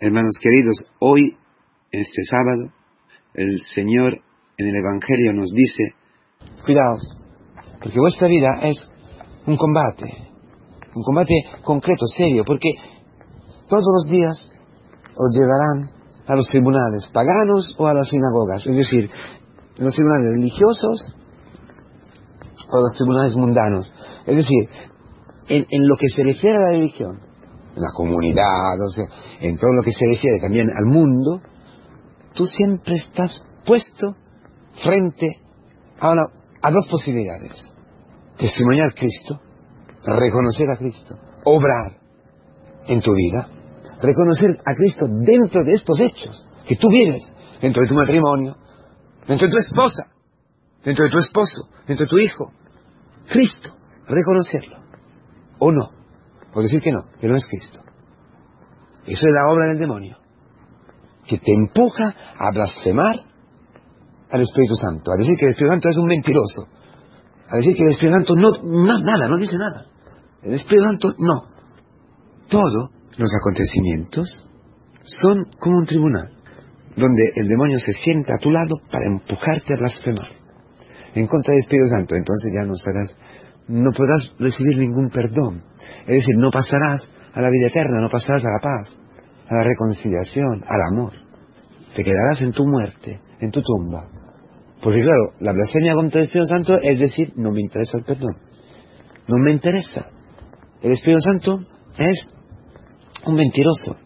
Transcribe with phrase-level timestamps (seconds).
[0.00, 1.36] Hermanos queridos, hoy,
[1.92, 2.72] este sábado,
[3.32, 4.18] el Señor
[4.58, 5.94] en el Evangelio nos dice,
[6.66, 7.00] cuidaos,
[7.80, 8.76] porque vuestra vida es
[9.46, 10.12] un combate,
[10.96, 12.70] un combate concreto, serio, porque
[13.68, 14.50] todos los días
[15.14, 15.88] os llevarán
[16.26, 19.08] a los tribunales paganos o a las sinagogas, es decir,
[19.78, 21.14] los tribunales religiosos
[22.68, 23.94] o los tribunales mundanos.
[24.26, 24.68] Es decir,
[25.48, 27.20] en, lo que se refiere a la religión,
[27.76, 29.04] la comunidad, o sea,
[29.40, 31.40] en todo lo que se refiere también al mundo,
[32.34, 34.16] tú siempre estás puesto
[34.82, 35.40] frente
[36.00, 37.52] a, dos posibilidades.
[38.36, 39.40] Testimoniar a Cristo,
[40.04, 41.96] reconocer a Cristo, obrar
[42.86, 43.48] en tu vida,
[44.02, 47.22] reconocer a Cristo dentro de estos hechos que tú vives,
[47.60, 48.56] dentro de tu matrimonio,
[49.26, 50.08] dentro de tu esposa,
[50.84, 52.52] dentro de tu esposo, dentro de tu hijo.
[53.28, 53.70] Cristo,
[54.06, 54.78] reconocerlo.
[55.58, 56.03] O no.
[56.54, 57.80] O decir que no, que no es Cristo.
[59.06, 60.16] Eso es la obra del demonio.
[61.26, 63.16] Que te empuja a blasfemar
[64.30, 65.12] al Espíritu Santo.
[65.12, 66.68] A decir que el Espíritu Santo es un mentiroso.
[67.50, 69.84] A decir que el Espíritu Santo no, no nada, no dice nada.
[70.42, 71.54] El Espíritu Santo no.
[72.48, 74.46] Todos los acontecimientos
[75.02, 76.32] son como un tribunal,
[76.96, 80.28] donde el demonio se sienta a tu lado para empujarte a blasfemar
[81.14, 82.16] en contra del Espíritu Santo.
[82.16, 83.16] Entonces ya no serás,
[83.68, 85.62] no podrás recibir ningún perdón.
[86.02, 88.96] Es decir, no pasarás a la vida eterna, no pasarás a la paz,
[89.48, 91.12] a la reconciliación, al amor.
[91.94, 94.08] Te quedarás en tu muerte, en tu tumba.
[94.82, 98.36] Porque claro, la blasfemia contra el Espíritu Santo es decir, no me interesa el perdón.
[99.26, 100.06] No me interesa.
[100.82, 101.60] El Espíritu Santo
[101.96, 102.28] es
[103.26, 103.96] un mentiroso.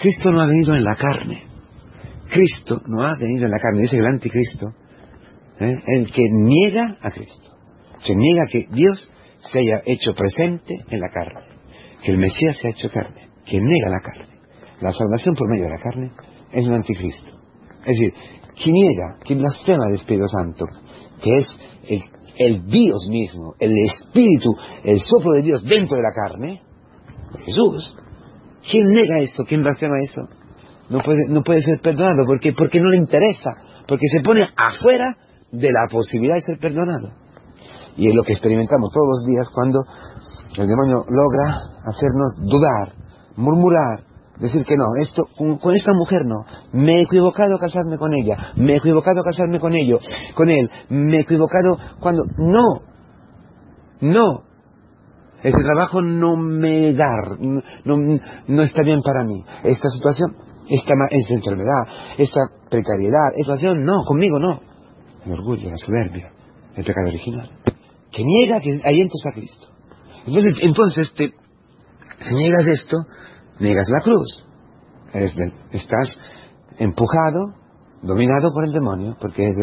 [0.00, 1.44] Cristo no ha venido en la carne.
[2.30, 3.82] Cristo no ha venido en la carne.
[3.82, 4.72] Dice el anticristo,
[5.58, 5.82] ¿eh?
[5.86, 7.51] el que niega a Cristo.
[8.02, 9.10] Se niega que Dios
[9.50, 11.40] se haya hecho presente en la carne.
[12.02, 13.28] Que el Mesías se ha hecho carne.
[13.44, 14.32] Que niega la carne.
[14.80, 16.10] La salvación por medio de la carne
[16.52, 17.38] es un anticristo.
[17.80, 18.12] Es decir,
[18.56, 20.64] que niega, que blasfema del Espíritu Santo,
[21.22, 21.46] que es
[22.36, 24.50] el, Dios mismo, el Espíritu,
[24.84, 26.62] el soplo de Dios dentro de la carne,
[27.44, 27.96] Jesús,
[28.70, 29.44] ¿Quién nega eso?
[29.44, 30.28] ¿Quién blasfema eso?
[30.88, 32.24] No puede, no puede ser perdonado.
[32.24, 32.52] ¿Por qué?
[32.52, 33.50] Porque no le interesa.
[33.88, 35.16] Porque se pone afuera
[35.50, 37.12] de la posibilidad de ser perdonado.
[37.96, 39.84] Y es lo que experimentamos todos los días cuando
[40.58, 42.92] el demonio logra hacernos dudar,
[43.36, 44.00] murmurar,
[44.38, 46.36] decir que no, esto con, esta mujer no,
[46.72, 50.02] me he equivocado casarme con ella, me he equivocado casarme con ellos,
[50.34, 52.82] con él, me he equivocado cuando no,
[54.00, 54.42] no,
[55.42, 57.36] este trabajo no me da,
[57.84, 59.42] no, está bien para mí.
[59.64, 60.36] Esta situación,
[60.68, 61.82] esta, esta enfermedad,
[62.16, 62.40] esta
[62.70, 64.60] precariedad, esta situación, no, conmigo no.
[65.26, 66.30] El orgullo, la soberbia,
[66.76, 67.50] el pecado original.
[68.10, 69.68] Que niega que hay entras a Cristo.
[70.26, 71.32] Entonces, entonces te,
[72.20, 72.96] si niegas esto,
[73.58, 74.46] niegas la cruz.
[75.72, 76.18] estás
[76.78, 77.54] empujado,
[78.02, 79.56] dominado por el demonio, porque es,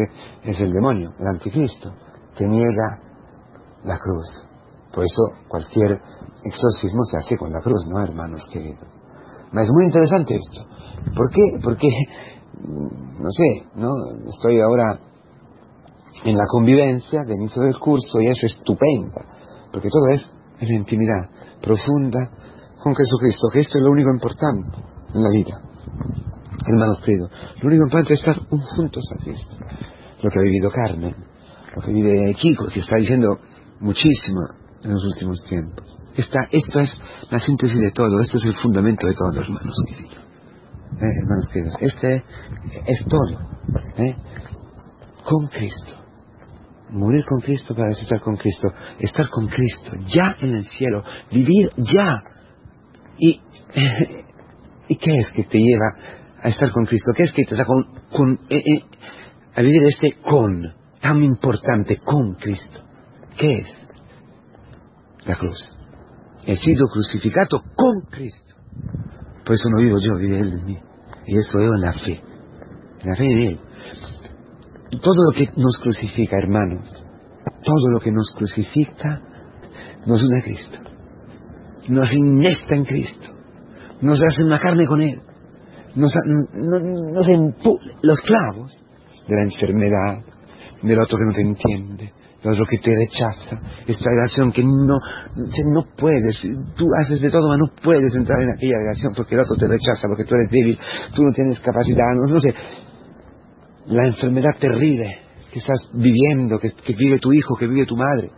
[0.44, 1.92] es el demonio, el anticristo,
[2.36, 3.00] que niega
[3.84, 4.46] la cruz.
[4.92, 6.00] Por eso cualquier
[6.44, 8.88] exorcismo se hace con la cruz, ¿no, hermanos queridos?
[9.52, 10.64] Es muy interesante esto.
[11.16, 11.42] ¿Por qué?
[11.62, 11.88] Porque,
[12.68, 13.88] no sé, ¿no?
[14.28, 15.00] Estoy ahora
[16.24, 19.24] en la convivencia de inicio del curso y es estupenda,
[19.72, 20.26] porque todo es
[20.60, 21.30] en intimidad
[21.62, 22.30] profunda
[22.82, 24.78] con Jesucristo, que esto es lo único importante
[25.14, 25.60] en la vida.
[26.66, 28.38] Hermanos queridos, lo único importante es estar
[28.76, 29.56] juntos a Cristo.
[30.22, 31.14] Lo que ha vivido Carmen,
[31.74, 33.38] lo que vive Kiko, que está diciendo
[33.80, 34.40] muchísimo
[34.82, 35.86] en los últimos tiempos.
[36.14, 36.90] Esta, esto es
[37.30, 40.18] la síntesis de todo, esto es el fundamento de todo, hermanos queridos.
[40.96, 42.24] Eh, hermanos queridos, este
[42.86, 43.40] es todo.
[43.96, 44.14] ¿eh?
[45.24, 46.00] Con Cristo.
[46.92, 48.68] Morir con Cristo para estar con Cristo.
[48.98, 51.02] Estar con Cristo, ya en el cielo.
[51.30, 52.22] Vivir ya.
[53.18, 53.40] ¿Y,
[54.88, 57.12] ¿y qué es que te lleva a estar con Cristo?
[57.14, 58.62] ¿Qué es que te da con, con eh,
[59.54, 62.80] a vivir este con, tan importante, con Cristo?
[63.36, 63.80] ¿Qué es?
[65.24, 65.76] la cruz.
[66.46, 68.54] He sido crucificado con Cristo.
[69.44, 70.78] Por eso no vivo yo, vive Él en mí.
[71.26, 72.22] Y eso veo en la fe.
[73.00, 73.60] En la fe de Él.
[74.90, 76.84] Todo lo que nos crucifica, hermanos,
[77.62, 79.20] todo lo que nos crucifica,
[80.06, 80.78] nos une a Cristo.
[81.88, 83.26] Nos inesta en Cristo.
[84.00, 85.20] Nos hace una carne con Él.
[85.94, 87.26] Nos, nos,
[88.02, 88.72] los clavos
[89.28, 90.24] de la enfermedad,
[90.82, 92.12] del otro que no te entiende,
[92.44, 96.40] lo que te rechaza, esta relación que no, no puedes,
[96.74, 99.68] tú haces de todo, pero no puedes entrar en aquella relación porque el otro te
[99.68, 100.78] rechaza, porque tú eres débil,
[101.14, 102.54] tú no tienes capacidad, no, sé,
[103.90, 105.18] la enfermedad terrible
[105.52, 108.30] que estás viviendo, que, vive tu hijo, que vive tu madre,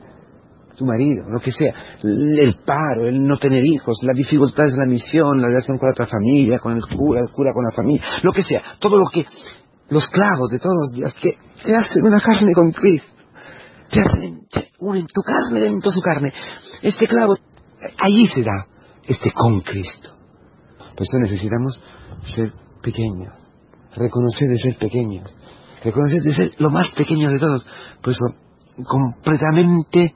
[0.77, 4.87] tu marido, lo que sea, el paro, el no tener hijos, las dificultades de la
[4.87, 8.03] misión, la relación con la otra familia, con el cura, el cura con la familia,
[8.23, 9.27] lo que sea, todo lo que,
[9.91, 13.13] los clavos de todos los días que te hacen una carne con Cristo,
[13.91, 16.33] te hacen, te unen tu carne dentro de su carne.
[16.81, 17.35] Este clavo,
[17.99, 18.67] allí se da
[19.07, 20.17] este con Cristo.
[20.97, 21.85] Por eso necesitamos
[22.35, 22.53] ser
[22.83, 23.42] pequeños,
[23.97, 25.31] reconocer de ser pequeños,
[25.83, 27.67] reconocer de ser lo más pequeño de todos.
[28.03, 28.25] Por eso,
[28.85, 30.15] completamente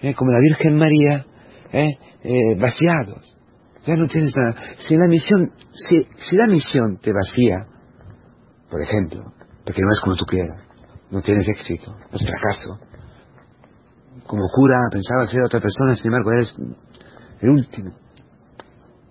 [0.00, 1.26] eh, como la Virgen María,
[1.72, 3.36] eh, eh, vaciados.
[3.86, 4.54] Ya no tienes nada.
[4.86, 5.50] Si la misión,
[5.88, 7.66] si, si la misión te vacía,
[8.70, 9.32] por ejemplo,
[9.64, 10.62] porque no es como tú quieras,
[11.10, 12.78] no tienes éxito, es fracaso.
[14.26, 16.54] Como cura pensaba ser otra persona, sin embargo eres
[17.40, 17.92] el último.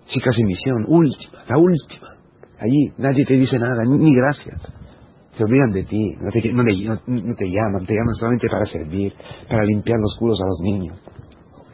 [0.06, 2.17] Chica sin misión, última, la última.
[2.60, 4.60] Allí nadie te dice nada, ni gracias
[5.38, 9.14] se olvidan de ti, no te, no, te, llaman, te llaman solamente para servir,
[9.48, 10.98] para limpiar los culos a los niños.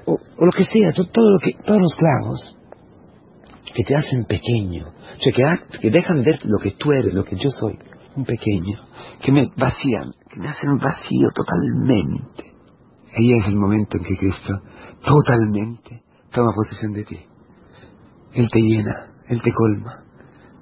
[0.05, 2.59] O, lo que sea, todo, lo que, todos los clavos
[3.75, 7.25] que te hacen pequeño, o sea, que, que dejan ver lo que tú eres, lo
[7.25, 7.79] que yo soy,
[8.17, 8.81] un pequeño,
[9.23, 12.53] que me vacían, que me hacen vacío totalmente.
[13.17, 14.61] Ahí es el momento en que Cristo
[15.03, 17.19] totalmente toma posesión de ti.
[18.35, 20.05] Él te llena, Él te colma.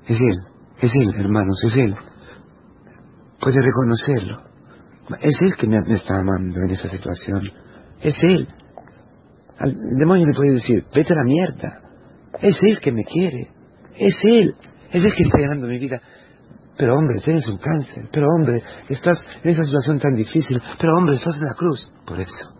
[0.06, 0.38] Es Él,
[0.78, 1.96] es Él, hermanos, es Él
[3.42, 4.40] puede reconocerlo.
[5.20, 7.42] Es Él que me, está amando en esa situación.
[8.00, 8.48] Es Él.
[9.58, 11.80] Al demonio le puede decir, vete a la mierda.
[12.40, 13.50] Es Él que me quiere.
[13.96, 14.54] Es Él.
[14.90, 16.00] Es Él que está llenando mi vida.
[16.78, 18.08] Pero hombre, tienes un cáncer.
[18.12, 20.60] Pero hombre, estás en esa situación tan difícil.
[20.78, 21.92] Pero hombre, estás en la cruz.
[22.06, 22.54] Por eso.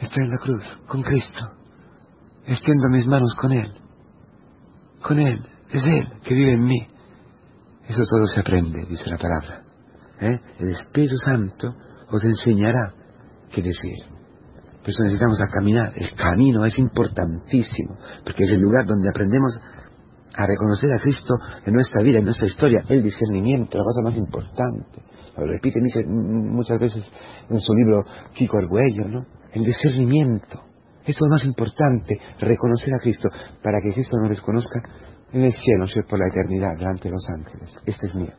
[0.00, 1.52] Estoy en la cruz, con Cristo.
[2.46, 3.72] Extiendo mis manos con Él.
[5.02, 5.46] Con Él.
[5.72, 6.86] Es Él que vive en mí.
[7.88, 9.62] Eso solo se aprende, dice la palabra.
[10.20, 10.38] ¿eh?
[10.58, 11.74] el Espíritu Santo
[12.10, 12.92] os enseñará
[13.50, 13.96] qué decir.
[14.80, 15.92] Por eso necesitamos caminar.
[15.96, 19.58] El camino es importantísimo, porque es el lugar donde aprendemos
[20.34, 21.34] a reconocer a Cristo
[21.66, 25.02] en nuestra vida, en nuestra historia, el discernimiento, la cosa más importante.
[25.36, 27.04] Lo repite muchas veces
[27.48, 29.26] en su libro Kiko Arguello, ¿no?
[29.52, 30.60] El discernimiento.
[31.02, 33.28] Eso es lo más importante, reconocer a Cristo,
[33.62, 34.82] para que Cristo nos reconozca
[35.32, 37.70] en el cielo, por la eternidad, delante de los ángeles.
[37.86, 38.32] Este es mío.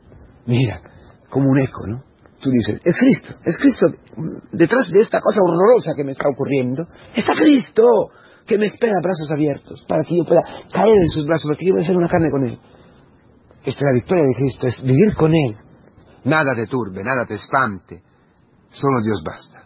[0.46, 0.82] Mira,
[1.30, 2.04] como un eco, ¿no?
[2.42, 3.88] Tú dices, es Cristo, es Cristo.
[4.52, 7.84] Detrás de esta cosa horrorosa que me está ocurriendo, está Cristo,
[8.48, 10.42] que me espera brazos abiertos, para que yo pueda
[10.74, 12.60] caer en sus brazos, para que yo pueda hacer una carne con Él.
[13.64, 15.56] Esta es la victoria de Cristo, es vivir con Él.
[16.24, 18.02] Nada te turbe, nada te espante.
[18.70, 19.64] Solo Dios basta.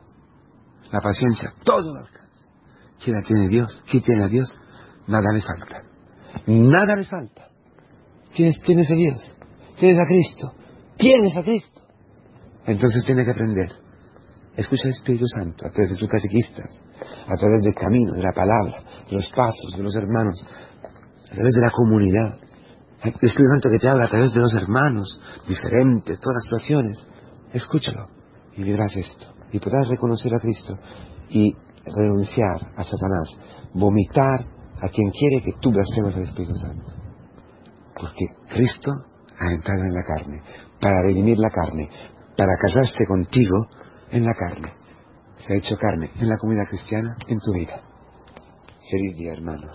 [0.91, 2.35] La paciencia, todo lo alcanza.
[3.03, 3.83] ¿Quién la tiene Dios?
[3.89, 4.51] ¿Quién tiene a Dios?
[5.07, 5.84] Nada le falta.
[6.47, 7.49] Nada le falta.
[8.33, 9.21] Tienes, tienes a Dios.
[9.77, 10.53] Tienes a Cristo
[10.97, 11.81] tienes a Cristo.
[12.65, 13.71] Entonces tienes que aprender.
[14.55, 16.83] Escucha el Espíritu Santo a través de tus catequistas,
[17.27, 20.47] a través del camino, de la palabra, de los pasos, de los hermanos,
[21.29, 22.37] a través de la comunidad.
[23.03, 27.07] El Espíritu Santo que te habla a través de los hermanos, diferentes, todas las situaciones.
[27.53, 28.07] Escúchalo
[28.55, 29.27] y verás esto.
[29.51, 30.77] Y podrás reconocer a Cristo
[31.29, 31.53] y
[31.85, 33.29] renunciar a Satanás,
[33.73, 36.93] vomitar a quien quiere que tú blasfemes al Espíritu Santo.
[37.95, 38.91] Porque Cristo
[39.39, 40.41] ha entrado en la carne,
[40.79, 41.89] para redimir la carne,
[42.37, 43.67] para casarse contigo
[44.11, 44.73] en la carne.
[45.37, 47.81] Se ha hecho carne en la comunidad cristiana, en tu vida.
[48.89, 49.73] Feliz día, hermanos.